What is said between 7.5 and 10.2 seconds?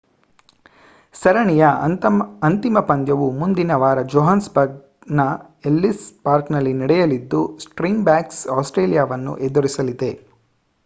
Springboks ಆಸ್ಟ್ರೇಲಿಯಾವನ್ನು ಎದುರಿಸಲಿದೆ